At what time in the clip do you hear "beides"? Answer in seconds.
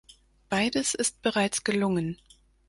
0.49-0.95